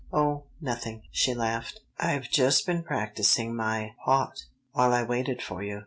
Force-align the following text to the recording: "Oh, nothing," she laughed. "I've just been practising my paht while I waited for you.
"Oh, 0.11 0.45
nothing," 0.59 1.03
she 1.11 1.35
laughed. 1.35 1.81
"I've 1.99 2.27
just 2.27 2.65
been 2.65 2.81
practising 2.81 3.55
my 3.55 3.91
paht 4.03 4.45
while 4.71 4.93
I 4.93 5.03
waited 5.03 5.43
for 5.43 5.61
you. 5.61 5.79